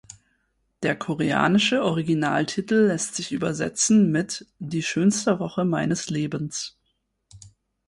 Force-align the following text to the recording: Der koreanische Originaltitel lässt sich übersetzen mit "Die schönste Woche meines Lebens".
Der 0.81 0.95
koreanische 0.97 1.83
Originaltitel 1.83 2.87
lässt 2.87 3.13
sich 3.13 3.31
übersetzen 3.31 4.11
mit 4.11 4.47
"Die 4.57 4.81
schönste 4.81 5.37
Woche 5.37 5.63
meines 5.63 6.09
Lebens". 6.09 6.75